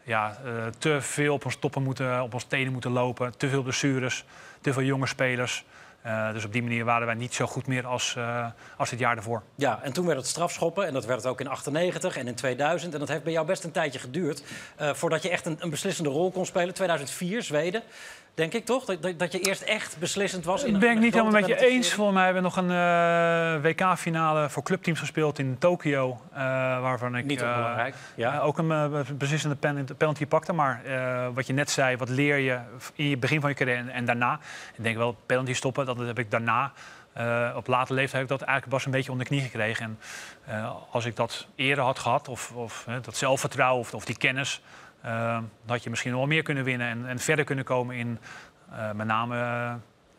[0.03, 3.37] ja, eh, te veel op ons toppen moeten, op ons tenen moeten lopen.
[3.37, 4.25] Te veel blessures,
[4.61, 5.65] te veel jonge spelers.
[6.01, 8.45] Eh, dus op die manier waren wij niet zo goed meer als, eh,
[8.77, 9.43] als het jaar daarvoor.
[9.55, 10.85] Ja, en toen werd het strafschoppen.
[10.87, 12.93] En dat werd het ook in 98 en in 2000.
[12.93, 14.43] En dat heeft bij jou best een tijdje geduurd.
[14.75, 16.73] eh, voordat je echt een, een beslissende rol kon spelen.
[16.73, 17.81] 2004, Zweden.
[18.33, 18.85] Denk ik toch?
[18.85, 20.63] Dat, dat, je eerst echt beslissend was?
[20.63, 21.93] in ben een ik niet helemaal met je eens.
[21.93, 26.21] Volgens mij hebben we nog een eh, WK-finale voor clubteams gespeeld in Tokio.
[26.33, 26.39] eh,
[26.81, 27.95] waarvan ik Niet eh, onbelangrijk.
[28.15, 28.39] Ja.
[28.39, 30.53] ook een beslissende pen- penalty pakte.
[30.53, 30.81] Maar
[31.33, 32.59] wat je net zei, wat leer je
[32.93, 34.39] in je begin van je carrière en, en daarna.
[34.77, 36.71] Ik denk wel, penalty stoppen, dat heb ik daarna.
[37.55, 39.97] op late leeftijd heb ik dat eigenlijk pas een beetje onder de knie gekregen.
[40.45, 44.61] En als ik dat eerder had gehad, of, of dat zelfvertrouwen of, of die kennis...
[45.01, 47.95] eh, dan had je misschien nog wel meer kunnen winnen en, en verder kunnen komen
[47.95, 48.19] in
[48.71, 49.37] eh, met name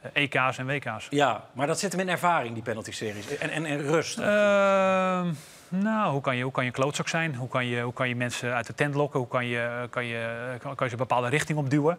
[0.03, 1.07] eh, EK's en WK's.
[1.11, 3.39] Ja, maar dat zit hem in ervaring, die penalty-series.
[3.39, 4.19] En, en, en rust.
[4.19, 5.33] Ehm,
[5.69, 7.35] nou, hoe kan je, hoe kan je klootzak zijn?
[7.35, 9.19] Hoe kan je, hoe kan je mensen uit de tent lokken?
[9.19, 11.99] Hoe kan je, kan je, kan, kan je ze een bepaalde richting opduwen?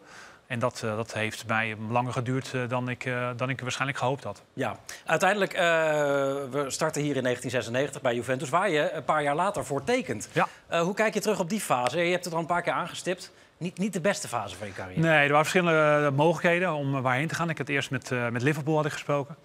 [0.52, 4.00] En dat, eh, dat heeft mij langer geduurd eh, dan, ik, eh, dan ik waarschijnlijk
[4.00, 4.44] gehoopt had.
[4.54, 9.66] Ja, uiteindelijk, we starten hier in 1996 bij Juventus, waar je een paar jaar later
[9.66, 10.30] voor tekent.
[10.32, 10.48] Ja.
[10.82, 12.00] Hoe kijk je terug op die fase?
[12.00, 13.32] Je hebt het al een paar keer aangestipt.
[13.58, 15.00] Niet, niet de beste fase van je carrière.
[15.00, 17.50] Nee, er waren verschillende mogelijkheden om waarheen te gaan.
[17.50, 19.36] Ik had eerst met, met Liverpool had ik gesproken.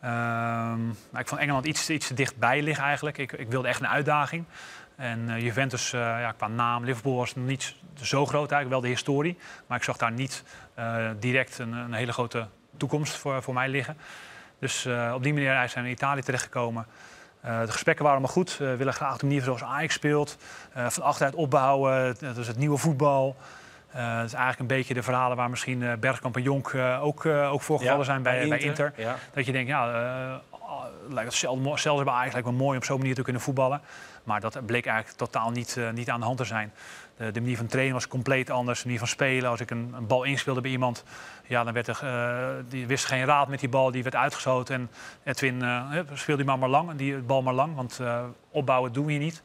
[0.00, 3.18] Ehm, maar ik vond Engeland iets, iets te dichtbij liggen eigenlijk.
[3.18, 4.44] Ik, ik wilde echt een uitdaging.
[4.96, 8.80] En eh, Juventus, eh, ja, qua naam, Liverpool was nog niet zo groot eigenlijk, wel
[8.80, 9.38] de historie.
[9.66, 13.68] Maar ik zag daar niet eh, direct een, een hele grote toekomst voor, voor mij
[13.68, 13.96] liggen.
[14.58, 16.86] Dus op die manier zijn we in Italië terechtgekomen.
[17.42, 18.56] Eh, de gesprekken waren allemaal goed.
[18.56, 20.36] We willen graag de manier zoals Ajax speelt.
[20.72, 22.16] Eh, van achteruit opbouwen.
[22.20, 23.36] Dat is het nieuwe voetbal.
[23.92, 27.98] Dat is eigenlijk een beetje de verhalen waar misschien Bergkamp en Jonk ook, ook voorgevallen
[27.98, 28.92] Ja, zijn bij, bij Inter.
[28.96, 29.16] Ja.
[29.32, 30.40] Dat je denkt, ja,
[31.08, 31.38] lijkt het
[31.80, 33.80] zelfs, lijkt me mooi om zo'n manier te kunnen voetballen.
[34.24, 36.72] Maar dat bleek eigenlijk totaal niet, eh, niet aan de hand te zijn.
[37.16, 38.78] De, manier van trainen was compleet anders.
[38.78, 41.04] De manier van spelen, als ik een, bal inspeelde bij iemand...
[41.46, 44.74] Ja, dan werd er, eh, die wist geen raad met die bal, die werd uitgeschoten.
[44.74, 44.90] En
[45.24, 47.74] Edwin eh, speelde die maar, maar lang, die bal maar lang.
[47.74, 49.42] Want eh, opbouwen doen we niet.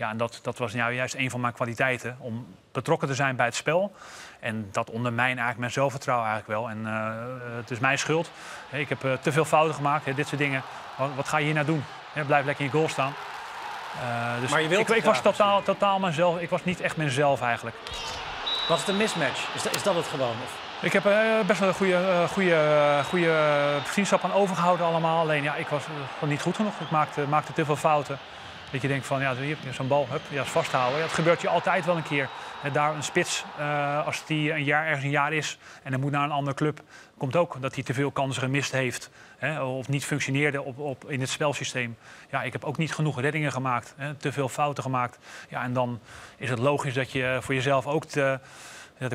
[0.00, 2.16] Ja, en dat, dat was nou juist een van mijn kwaliteiten.
[2.18, 3.92] Om betrokken te zijn bij het spel.
[4.38, 6.70] En dat ondermijnt eigenlijk mijn zelfvertrouwen eigenlijk wel.
[6.70, 8.30] En eh, het is mijn schuld.
[8.70, 10.04] Ik heb eh, te veel fouten gemaakt.
[10.04, 10.62] hè, dit soort dingen.
[10.96, 11.84] Wat, wat ga je hier nou doen?
[12.12, 13.12] Hè, blijf lekker in je goal staan.
[14.02, 16.40] Eh, dus Maar je wilt ik, was totaal, totaal mezelf.
[16.40, 17.76] Ik was niet echt mezelf eigenlijk.
[18.68, 19.54] Was het een mismatch?
[19.54, 20.34] Is dat, is dat het gewoon?
[20.44, 20.58] Of?
[20.82, 23.34] Ik heb eh, best wel een goede, goede, goede
[23.82, 25.20] vriendschap aan overgehouden allemaal.
[25.20, 25.82] Alleen ja, ik was
[26.14, 26.80] gewoon niet goed genoeg.
[26.80, 28.18] Ik maakte, maakte te veel fouten.
[28.70, 31.00] Dat je denkt van, ja, hier, zo'n bal, hup, ja, vasthouden.
[31.00, 32.28] Dat gebeurt je altijd wel een keer.
[32.62, 36.00] En daar een spits, eh, als die een jaar, ergens een jaar is en dan
[36.00, 36.80] moet naar een andere club,
[37.18, 39.10] komt ook dat hij te veel kansen gemist heeft.
[39.60, 41.96] Of niet functioneerde op, op, in het spelsysteem.
[42.30, 43.94] Ja, ik heb ook niet genoeg reddingen gemaakt.
[44.18, 45.18] Te veel fouten gemaakt.
[45.48, 46.00] Ja, en dan
[46.36, 48.40] is het logisch dat je voor jezelf ook de,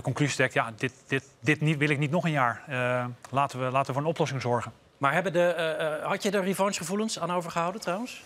[0.02, 0.54] conclusie trekt...
[0.54, 2.64] ja, dit, dit, dit niet, wil ik niet nog een jaar.
[2.68, 4.72] Eh, laten, we, laten we voor een oplossing zorgen.
[4.98, 8.22] Maar hebben de, eh, eh, had je er revanchegevoelens aan overgehouden trouwens?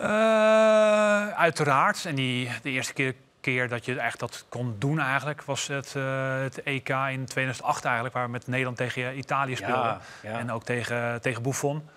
[0.00, 2.04] Eh, uiteraard.
[2.04, 5.42] En die, de eerste keer, keer dat je echt dat kon doen eigenlijk...
[5.42, 8.14] was het, eh, het EK in 2008 eigenlijk...
[8.14, 9.84] waar we met Nederland tegen Italië speelden.
[9.84, 10.38] Ja, ja.
[10.38, 11.88] En ook tegen, tegen Buffon.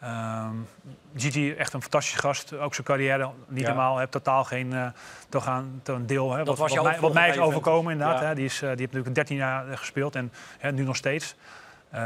[0.00, 0.56] Ehm,
[1.16, 2.54] Gigi, echt een fantastische gast.
[2.54, 3.68] Ook zijn carrière niet Ja.
[3.68, 3.96] normaal.
[3.96, 4.86] Heb totaal geen eh,
[5.28, 6.32] toch aan, toch een deel.
[6.32, 8.20] Hè, wat, mij, wat mij is overkomen inderdaad.
[8.20, 8.26] Ja.
[8.26, 8.34] Hè.
[8.34, 11.36] Die, is, die heeft natuurlijk 13 jaar gespeeld en hè, nu nog steeds.
[11.92, 12.00] Eh,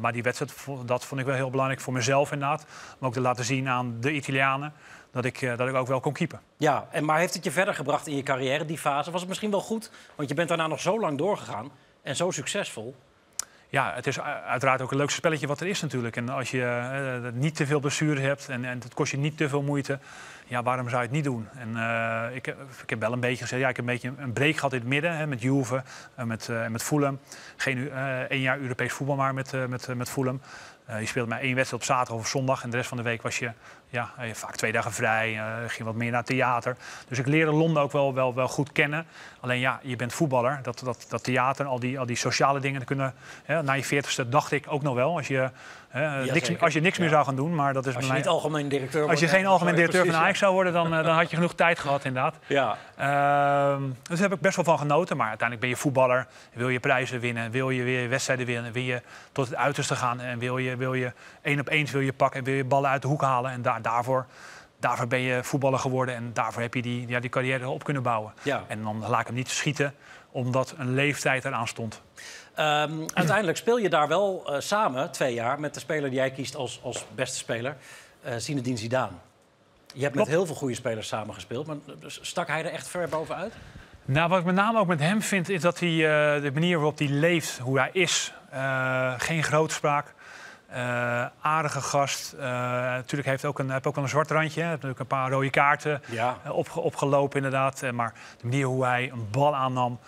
[0.00, 2.66] maar die wedstrijd, dat vond ik wel heel belangrijk voor mezelf inderdaad.
[2.98, 4.72] Om ook te laten zien aan de Italianen
[5.10, 6.40] dat ik, eh, dat ik ook wel kon keepen.
[6.56, 9.10] Ja, en maar heeft het je verder gebracht in je carrière, die fase?
[9.10, 9.90] Was het misschien wel goed?
[10.14, 11.70] Want je bent daarna nog zo lang doorgegaan
[12.02, 12.94] en zo succesvol.
[13.72, 16.16] Ja, het is uiteraard ook een leukste spelletje wat er is natuurlijk.
[16.16, 19.36] En als je eh, niet te veel blessures hebt en, en het kost je niet
[19.36, 19.98] te veel moeite,
[20.46, 21.48] ja, waarom zou je het niet doen?
[21.54, 22.46] En eh, ik,
[22.82, 24.78] ik heb wel een beetje gezegd, ja, ik heb een beetje een break gehad in
[24.78, 25.82] het midden hè, met Juve
[26.14, 27.18] en met, eh, en met Fulham.
[27.56, 30.40] Geen eh, één jaar Europees voetbal maar met, eh, met, eh, met Fulham.
[30.84, 33.02] Eh, je speelde maar één wedstrijd op zaterdag of zondag en de rest van de
[33.02, 33.50] week was je
[33.92, 35.36] ja, eh, vaak twee dagen vrij.
[35.36, 36.76] eh, ging wat meer naar theater.
[37.08, 39.06] Dus ik leerde Londen ook wel, wel, wel goed kennen.
[39.40, 40.60] Alleen ja, je bent voetballer.
[40.62, 43.14] Dat, dat, dat theater en al die, al die sociale dingen kunnen.
[43.44, 45.16] Hè, na je veertigste dacht ik ook nog wel.
[45.16, 45.50] Als je,
[45.88, 46.62] hè, niks, zeker.
[46.62, 47.54] als je niks meer zou gaan doen.
[47.54, 49.80] Maar dat is Als je niet algemeen directeur als wordt, je hè, geen algemeen je
[49.80, 52.34] directeur van Ajax zou worden, dan, eh, dan had je genoeg tijd gehad inderdaad.
[52.46, 52.76] Ja.
[52.96, 55.16] Ehm, dus daar heb ik best wel van genoten.
[55.16, 56.26] Maar uiteindelijk ben je voetballer.
[56.52, 57.50] Wil je prijzen winnen?
[57.50, 58.72] Wil je weer wedstrijden winnen?
[58.72, 59.02] Wil je
[59.32, 60.20] tot het uiterste gaan?
[60.20, 62.38] En wil je, wil je één op één wil je pakken?
[62.38, 63.50] En wil je ballen uit de hoek halen?
[63.50, 64.26] En daar, daarvoor,
[64.80, 66.14] daarvoor ben je voetballer geworden.
[66.14, 68.32] En daarvoor heb je die, ja, die carrière op kunnen bouwen.
[68.42, 68.64] Ja.
[68.68, 69.94] En dan laat ik hem niet schieten,
[70.30, 72.02] omdat een leeftijd eraan stond.
[72.54, 76.30] Ehm, uiteindelijk speel je daar wel eh, samen twee jaar met de speler die jij
[76.30, 77.76] kiest als, als beste speler,
[78.22, 79.12] eh Zinedine Zidane.
[79.94, 83.08] Je hebt met heel veel goede spelers samen gespeeld, maar stak hij er echt ver
[83.08, 83.52] bovenuit?
[84.04, 86.76] Nou, wat ik met name ook met hem vind, is dat hij eh, de manier
[86.76, 88.32] waarop hij leeft, hoe hij is.
[88.50, 90.14] eh, geen grootspraak.
[90.72, 92.32] Eh, aardige gast.
[92.32, 94.60] Eh, natuurlijk heeft ook een, heeft ook wel een zwart randje.
[94.60, 96.36] Hij heeft natuurlijk een paar rode kaarten Ja.
[96.44, 97.82] eh, opge- opgelopen inderdaad.
[97.92, 99.98] Maar de manier hoe hij een bal aannam,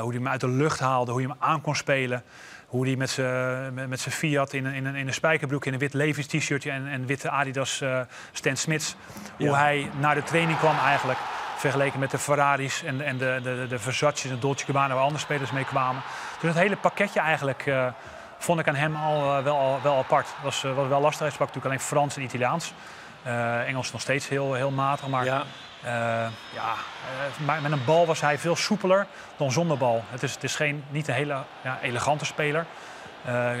[0.00, 2.22] hoe hij hem uit de lucht haalde, hoe hij hem aan kon spelen.
[2.66, 5.64] Hoe hij met zijn met, met zijn Fiat in een, in, een, in een spijkerbroek,
[5.66, 7.82] in een wit Levi's t-shirtje en, en witte Adidas
[8.32, 8.96] Stan Smits.
[9.36, 9.54] Hoe Ja.
[9.58, 11.18] hij naar de training kwam eigenlijk.
[11.56, 15.20] Vergeleken met de Ferraris en, en de, de, de Versace's en Dolce Gabbana waar andere
[15.20, 16.02] spelers mee kwamen.
[16.40, 17.64] Dus het hele pakketje eigenlijk
[18.42, 20.26] vond ik aan hem al eh, wel, wel apart.
[20.26, 21.20] Dat was, eh, was wel lastig.
[21.20, 22.72] Hij sprak natuurlijk alleen Frans en Italiaans.
[23.22, 25.08] Eh, Engels nog steeds heel, heel matig.
[25.08, 25.44] Maar Ja.
[26.54, 26.74] ja,
[27.46, 30.04] maar met een bal was hij veel soepeler dan zonder bal.
[30.08, 32.66] Het is, het is geen, niet een hele ja, elegante speler.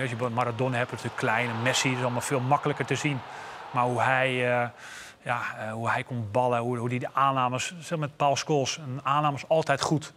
[0.00, 1.48] Als je Maradona hebt, natuurlijk klein.
[1.48, 3.20] En Messi is allemaal veel makkelijker te zien.
[3.70, 4.32] Maar hoe hij,
[5.22, 5.40] ja,
[5.72, 7.74] hoe hij kon ballen, hoe, hoe die de aannames...
[7.96, 10.12] Met Paul Scholes, een aanname is altijd goed.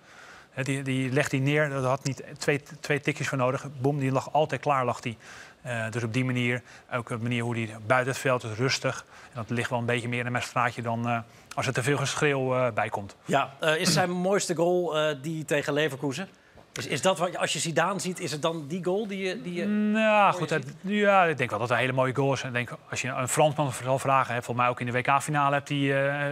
[0.64, 3.68] Die, die legt hij neer, daar had niet twee, twee tikjes voor nodig.
[3.82, 5.18] Boom, die lag altijd klaar, lag die.
[5.66, 6.62] Eh, dus op die manier,
[6.94, 9.06] ook de manier hoe hij buiten het veld is, rustig.
[9.34, 11.20] Dat ligt wel een beetje meer in een messtraatje dan eh,
[11.56, 13.16] als er te veel geschreeuw eh, bij komt.
[13.26, 16.28] Ja, is zijn mooiste goal die tegen Leverkusen?
[16.78, 19.28] Is, is dat wat, je- als je Zidane ziet, is het dan die goal die
[19.28, 19.42] je...
[19.42, 19.66] Die je...
[19.68, 22.42] Nou, goed, het- ja, ik denk wel dat het een hele mooie goal is.
[22.42, 24.92] En ik denk, als je een Fransman zal vragen, hè, volgens mij ook in de
[24.92, 25.78] WK-finale heeft hij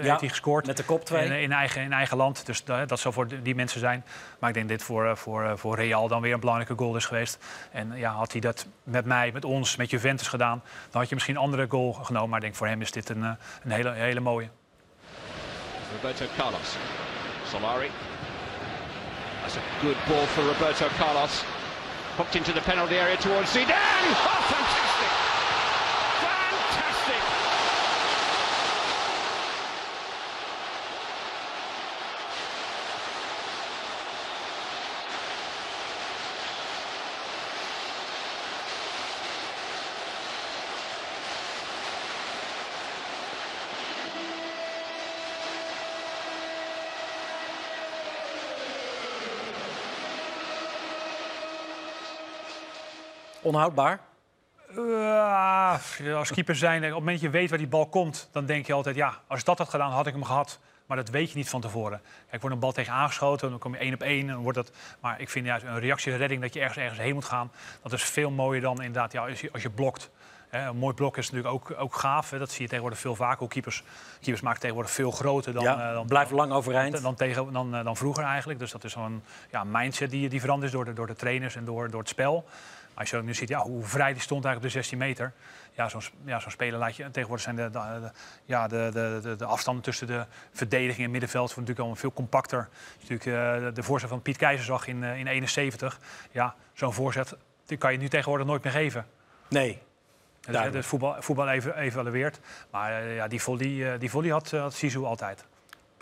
[0.02, 0.66] eh, hij gescoord.
[0.68, 1.26] met de kop twee.
[1.26, 2.46] In, in, eigen, in eigen land.
[2.46, 4.06] Dus dat, dat zal voor die mensen zijn.
[4.40, 6.96] Maar ik denk dit voor, eh, voor, eh, voor Real dan weer een belangrijke goal
[6.96, 7.38] is geweest.
[7.72, 11.14] En ja, had hij dat met mij, met ons, met Juventus gedaan, dan had je
[11.16, 12.30] misschien een andere goal genomen.
[12.30, 13.30] Maar ik denk voor hem is dit een, eh,
[13.64, 14.48] een hele, hele mooie.
[15.96, 16.76] Roberto Carlos.
[17.48, 17.90] Solari.
[19.44, 21.42] That's a good ball for Roberto Carlos.
[22.16, 23.76] Hooked into the penalty area towards Zidane.
[23.76, 25.23] Oh, fantastic!
[53.44, 54.00] Onhoudbaar?
[54.78, 55.76] Uh,
[56.16, 58.66] als keeper zijn, op het moment dat je weet waar die bal komt, dan denk
[58.66, 60.60] je altijd, ja, als dat had gedaan, had ik hem gehad.
[60.86, 62.02] Maar dat weet je niet van tevoren.
[62.30, 64.28] Kijk, wordt een bal tegen aangeschoten, dan kom je één op één.
[64.28, 67.26] Dan wordt dat, maar ik vind juist een reactieredding dat je ergens, ergens heen moet
[67.26, 67.52] gaan.
[67.82, 70.10] Dat is veel mooier dan inderdaad ja, als, je, als je blokt.
[70.50, 72.30] Hè, een mooi blok is natuurlijk ook, ook gaaf.
[72.30, 73.40] Hè, dat zie je tegenwoordig veel vaker.
[73.40, 73.84] Hoe keepers,
[74.20, 77.02] keepers maken tegenwoordig veel groter dan, Ja, eh, dan, blijft lang overeind.
[77.02, 78.60] dan, tegen, dan, eh, dan vroeger eigenlijk.
[78.60, 81.56] Dus dat is zo'n ja, mindset die, die veranderd is door de, door de trainers
[81.56, 82.46] en door, door het spel.
[82.94, 85.34] Als je nu ziet ja, hoe vrij die stond eigenlijk op de 16 meter.
[85.72, 87.12] Ja, zo'n ja, zo'n speler laat je.
[87.12, 88.12] Tegenwoordig zijn de, de, de-
[88.46, 92.70] ja, de, de, de, de afstanden tussen de verdediging en middenveld natuurlijk allemaal veel compacter.
[93.02, 96.00] Natuurlijk eh, de, voorzet van Piet Keizer zag in, eh, in 71.
[96.32, 99.06] Ja, zo'n voorzet die kan je nu tegenwoordig nooit meer geven.
[99.48, 99.82] Nee.
[100.42, 102.40] Dus, dus voetbal, voetbal even evalueert.
[102.70, 105.46] Maar eh, ja, die volley, die volley had, had Sisu altijd.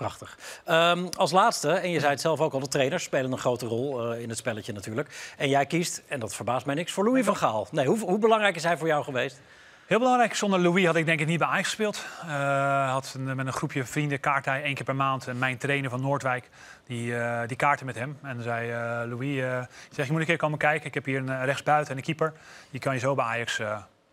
[0.02, 0.38] Prachtig.
[0.66, 3.66] Ehm, als laatste, en je zei het zelf ook al, de trainers spelen een grote
[3.66, 5.34] rol eh, in het spelletje natuurlijk.
[5.38, 7.68] En jij kiest, en dat verbaast mij niks, voor Louis van Gaal.
[7.72, 9.42] Nee, hoe, hoe belangrijk is hij voor jou geweest?
[9.86, 12.06] Heel belangrijk, zonder Louis had ik denk ik niet bij Ajax gespeeld.
[12.26, 15.28] Uh, had met een groepje vrienden kaart hij één keer per maand.
[15.28, 16.50] En mijn trainer van Noordwijk,
[16.86, 18.18] die, uh, die kaarten met hem.
[18.22, 18.72] En zei
[19.08, 19.44] Louis,
[19.92, 20.88] zeg, je moet een keer komen kijken.
[20.88, 22.34] Ik heb hier een rechtsbuiten en een keeper.
[22.70, 23.62] Die kan je zo bij Ajax...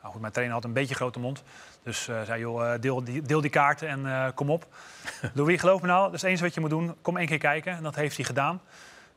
[0.01, 1.43] nou goed, mijn trainer had een beetje grote mond.
[1.83, 4.67] Dus zei, joh, deel, die, deel die kaarten en kom op.
[5.35, 6.95] Louis, geloof me nou, dat is het enige wat je moet doen.
[7.03, 7.77] Kom één keer kijken.
[7.77, 8.61] En dat heeft hij gedaan.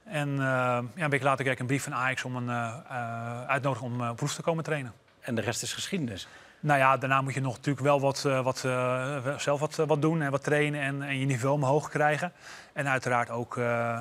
[0.04, 2.50] En ja, een week later kreeg ik een brief van Ajax om een
[3.48, 4.94] uitnodiging om proef te komen trainen.
[5.20, 6.28] En de rest is geschiedenis.
[6.60, 8.58] Nou ja, daarna moet je nog natuurlijk wel wat, wat,
[9.38, 12.32] zelf wat, wat doen en wat trainen en, en, je niveau omhoog krijgen.
[12.74, 13.56] En uiteraard ook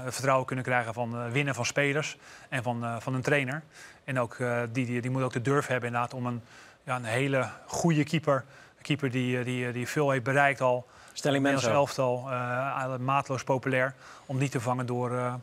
[0.04, 2.16] het vertrouwen kunnen krijgen van winnen van spelers
[2.48, 3.62] en van, van een trainer.
[4.04, 4.36] En ook,
[4.72, 6.42] die, die, die, moet ook de durf hebben inderdaad om een,
[6.90, 8.44] ja, een hele goede keeper,
[8.76, 10.86] een keeper die, die, die veel heeft bereikt al.
[11.12, 11.70] Stelling mensen.
[11.70, 12.28] elftal,
[12.98, 13.94] maatloos populair,
[14.26, 15.40] om die te vangen door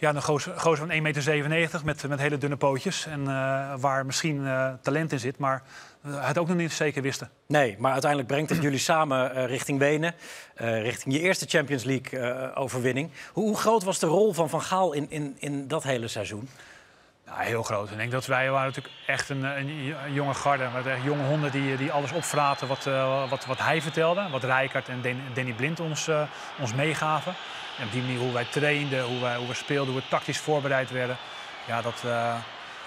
[0.00, 3.06] ja, een gozer, gozer van 1,97 meter met, met hele dunne pootjes.
[3.06, 5.62] En uh, waar misschien uh, talent in zit, maar
[6.06, 7.30] uh, het ook nog niet zeker wisten.
[7.46, 10.14] Nee, maar uiteindelijk brengt het jullie samen richting Wenen.
[10.56, 13.10] richting je eerste Champions League-overwinning.
[13.32, 16.48] Hoe, hoe, groot was de rol van Van Gaal in, in, in dat hele seizoen?
[17.30, 17.90] Ja, heel groot.
[17.90, 20.68] Ik denk dat wij waren natuurlijk echt een, een, jonge garde.
[20.84, 22.84] Echt jonge honden die, die alles opvraten wat,
[23.28, 24.28] wat, wat hij vertelde.
[24.30, 25.02] Wat Rijkaard en
[25.34, 26.10] Danny Blind ons,
[26.58, 27.34] ons meegaven.
[27.78, 30.38] En op die manier hoe wij trainden, hoe, wij, hoe we speelden, hoe we tactisch
[30.38, 31.16] voorbereid werden.
[31.66, 32.34] Ja, dat, uh,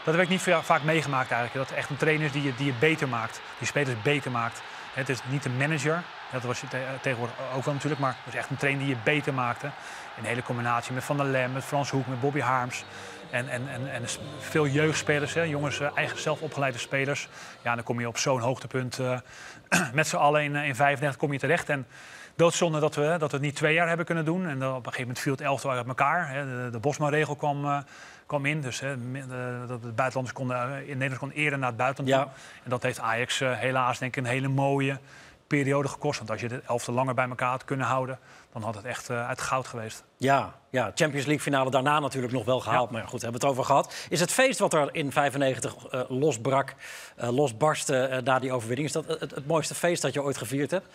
[0.03, 1.69] dat heb ik niet vaak meegemaakt eigenlijk.
[1.69, 3.41] Dat echt een trainer die je, die je beter maakt.
[3.57, 4.61] Die spelers beter maakt.
[4.93, 6.03] Het is niet een manager.
[6.31, 6.67] Dat was je
[7.01, 8.01] tegenwoordig ook wel natuurlijk.
[8.01, 9.69] Maar het is echt een trainer die je beter maakte.
[10.17, 12.83] Een hele combinatie met Van der Lem, met Frans Hoek, met Bobby Harms.
[13.33, 14.03] En, en, en, en
[14.39, 17.29] veel jeugdspelers, hè, jongens, eh, eigen zelf opgeleide spelers.
[17.63, 18.99] Ja, dan kom je op zo'n hoogtepunt.
[18.99, 19.19] Uh,
[19.93, 21.69] met z'n allen in, in 35 kom je terecht.
[21.69, 21.87] En
[22.35, 24.47] doodzonde dat we, dat we het niet twee jaar hebben kunnen doen.
[24.47, 26.29] En dan op een gegeven moment viel het elftal uit elkaar.
[26.29, 26.45] Hè.
[26.45, 27.77] De, de Bosma-regel kwam, uh,
[28.25, 28.61] kwam in.
[28.61, 29.27] Dus hè, de,
[29.67, 32.33] de, buitenlanders konden, eh, in Nederland konden eerder naar het buitenland ja.
[32.63, 34.99] En dat heeft Ajax uh, helaas denk ik een hele mooie
[35.47, 36.17] periode gekost.
[36.17, 38.19] Want als je de elftal langer bij elkaar had kunnen houden...
[38.53, 40.03] dan had het echt uh, uit goud geweest.
[40.17, 42.89] Ja, ja, Champions League finale daarna natuurlijk nog wel gehaald.
[42.89, 42.97] Ja.
[42.97, 43.93] Maar goed, hebben we het over gehad.
[44.09, 46.75] Is het feest wat er in 95 uh, losbrak,
[47.21, 48.87] uh, losbarstte na die overwinning...
[48.87, 50.87] is dat het, het mooiste feest dat je ooit gevierd hebt?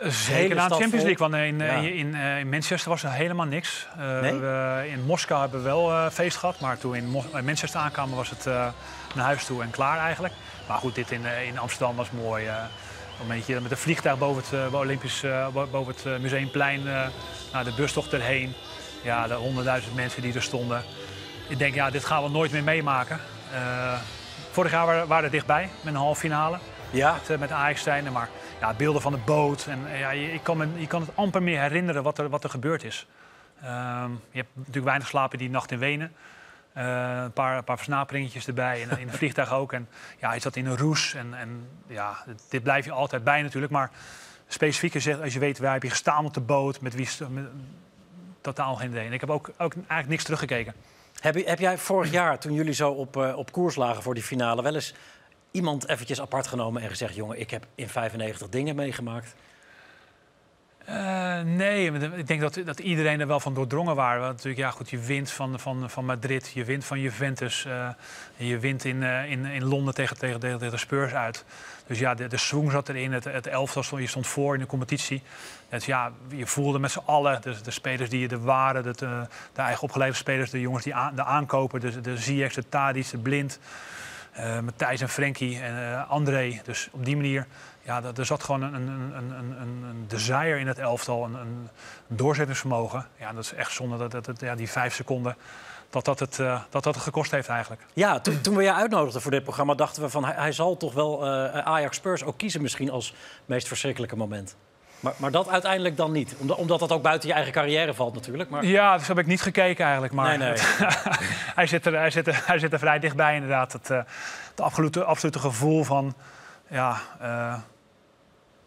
[0.00, 1.74] Zeker na de Champions League, want in, ja.
[1.74, 3.86] in, in, Manchester was er helemaal niks.
[3.96, 4.34] Nee?
[4.34, 8.30] we, in Moskou hebben we wel feest gehad, maar toen in, in Manchester aankwamen was
[8.30, 8.44] het
[9.14, 10.34] naar huis toe en klaar eigenlijk.
[10.68, 12.48] Maar goed, dit in, in Amsterdam was mooi.
[13.20, 15.24] Een beetje met een vliegtuig boven het, Olympisch,
[15.70, 16.82] boven het Museumplein
[17.52, 18.54] naar de bustocht erheen.
[19.02, 20.82] Ja, de honderdduizend mensen die er stonden.
[21.48, 23.20] Ik denk, ja, dit gaan we nooit meer meemaken.
[24.50, 26.58] vorig jaar waren we dichtbij met een halve finale.
[26.90, 27.16] Ja.
[27.28, 28.28] Met, met Ajax zijn, maar
[28.60, 29.66] ja, beelden van de boot.
[29.68, 32.44] En, ja, je, ik kan me, je kan het amper meer herinneren wat er, wat
[32.44, 33.06] er gebeurd is.
[33.64, 36.12] Um, je hebt natuurlijk weinig slapen die nacht in Wenen.
[36.78, 38.82] Uh, een, paar, paar versnaperingetjes erbij.
[38.82, 39.72] En in het vliegtuig ook.
[39.72, 41.14] En ja, je zat in een roes.
[41.14, 43.72] En, en ja, dit blijf je altijd bij natuurlijk.
[43.72, 43.90] Maar
[44.46, 47.08] specifiek gezegd, als je weet waar heb je gestaan op de boot, met wie...
[48.40, 49.06] Totaal geen idee.
[49.06, 50.74] En ik heb ook, ook eigenlijk niks teruggekeken.
[51.20, 54.22] Heb, heb jij vorig jaar, toen jullie zo op, uh, op koers lagen voor die
[54.22, 54.62] finale...
[54.62, 54.94] wel eens
[55.50, 59.34] iemand eventjes apart genomen en gezegd: jongen, ik heb in 95 dingen meegemaakt?
[60.88, 64.20] Uh, nee, ik denk dat, dat iedereen er wel van doordrongen waren.
[64.20, 67.88] Want natuurlijk, ja, goed, je wint van, van, van Madrid, je wint van Juventus, uh,
[68.36, 71.44] je wint in, uh, in, in Londen tegen, tegen, de Spurs uit.
[71.86, 74.60] Dus ja, de, de swing zat erin, het, het elftal stond, je stond voor in
[74.60, 75.22] de competitie.
[75.68, 79.82] Dus ja, je voelde met z'n allen, de, spelers die er waren, de, de, eigen
[79.82, 83.58] opgeleide spelers, de jongens die aan, de aankopen, de, de de Tadic, de Blind.
[84.62, 86.60] Matthijs en Frenkie en André.
[86.64, 87.46] Dus op die manier,
[87.86, 91.68] ja, er zat gewoon een, een, een, een, een desire in het elftal, een, een
[92.06, 93.06] doorzettingsvermogen.
[93.18, 95.36] Ja, dat is echt zonde dat, dat, dat ja, die vijf seconden,
[95.90, 97.82] dat dat het, uh, dat dat het gekost heeft eigenlijk.
[97.92, 100.76] Ja, toen, toen we jou uitnodigden voor dit programma, dachten we van hij, hij zal
[100.76, 101.26] toch wel
[101.64, 104.56] Ajax Spurs ook kiezen misschien als meest verschrikkelijke moment.
[105.00, 106.34] Maar, maar, dat uiteindelijk dan niet?
[106.38, 108.50] Omdat, omdat dat ook buiten je eigen carrière valt natuurlijk.
[108.50, 108.64] Maar...
[108.64, 110.12] Ja, dus heb ik niet gekeken eigenlijk.
[110.12, 110.58] Maar nee, nee.
[111.58, 113.72] hij, zit er, hij, zit er, hij zit er vrij dichtbij inderdaad.
[113.72, 113.96] Het, uh,
[114.50, 116.14] het absolute, absolute gevoel van
[116.68, 117.00] ja,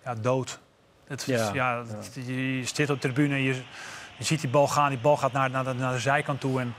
[0.03, 0.59] ja, dood.
[1.07, 3.61] Het, ja, ja, het, je zit op de tribune, je,
[4.17, 4.89] je ziet die bal gaan.
[4.89, 6.59] Die bal gaat naar, naar, de, naar de zijkant toe.
[6.59, 6.73] En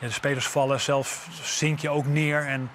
[0.00, 2.46] ja, de spelers vallen, zelf zink je ook neer.
[2.46, 2.70] En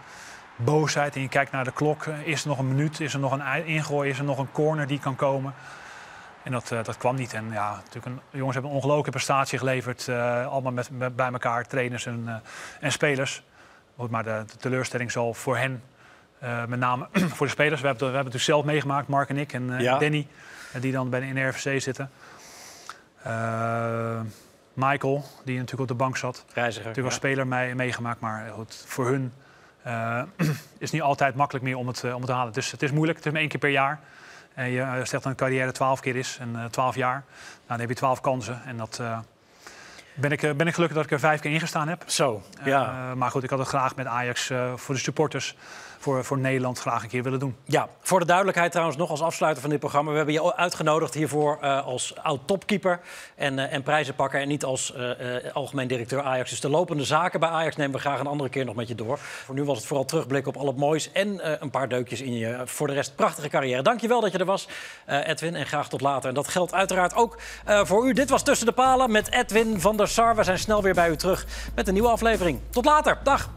[0.55, 2.05] boosheid en je kijkt naar de klok.
[2.05, 2.99] Is er nog een minuut?
[2.99, 4.09] Is er nog een ingooi?
[4.09, 5.53] Is er nog een corner die kan komen?
[6.43, 7.33] En dat, uh, dat kwam niet.
[7.33, 10.07] En ja, natuurlijk een, de jongens hebben een ongelooflijke prestatie geleverd.
[10.07, 12.35] Uh, allemaal met, met, bij elkaar, trainers en, uh,
[12.79, 13.43] en spelers.
[14.09, 15.83] Maar de, de, teleurstelling zal voor hen,
[16.67, 17.81] met name voor de spelers.
[17.81, 19.97] We hebben, we hebben het dus zelf meegemaakt, Mark en ik en ja.
[19.97, 20.27] Danny.
[20.79, 22.09] die dan bij de, in de RFC zitten.
[24.73, 26.45] Michael, die natuurlijk op de bank zat.
[26.53, 26.87] Reiziger.
[26.87, 28.19] Natuurlijk als speler mee, meegemaakt.
[28.19, 29.33] Maar goed, voor hun
[29.83, 30.21] eh,
[30.77, 32.53] is niet altijd makkelijk meer om het, eh, om het te halen.
[32.53, 33.17] Dus het is moeilijk.
[33.17, 33.99] Het is maar één keer per jaar.
[34.53, 37.23] En je eh, stelt dat een carrière 12 keer is en eh 12 jaar.
[37.25, 38.61] Nou, dan heb je 12 kansen.
[38.65, 39.19] En dat eh,
[40.15, 42.03] ben, ik, eh, ben ik gelukkig dat ik er vijf keer ingestaan heb.
[42.05, 43.09] Zo, ja.
[43.09, 45.55] Eh, maar goed, ik had het graag met Ajax eh, voor de supporters,
[46.03, 47.55] voor, voor Nederland graag een keer willen doen.
[47.65, 50.11] Ja, voor de duidelijkheid trouwens nog als afsluiter van dit programma.
[50.11, 52.99] We hebben je uitgenodigd hiervoor eh, als oud-topkeeper
[53.35, 54.41] en, eh, en prijzenpakker.
[54.41, 56.49] En niet als eh, eh, algemeen directeur Ajax.
[56.49, 58.95] Dus de lopende zaken bij Ajax nemen we graag een andere keer nog met je
[58.95, 59.17] door.
[59.17, 62.21] Voor nu was het vooral terugblikken op al het moois en eh, een paar deukjes
[62.21, 63.81] in je voor de rest prachtige carrière.
[63.81, 64.67] Dankjewel dat je er was,
[65.05, 65.55] eh, Edwin.
[65.55, 66.29] En graag tot later.
[66.29, 68.13] En dat geldt uiteraard ook eh, voor u.
[68.13, 70.35] Dit was Tussen de Palen met Edwin van Sar.
[70.35, 72.59] We zijn snel weer bij u terug met een nieuwe aflevering.
[72.69, 73.17] Tot later.
[73.23, 73.49] Dag.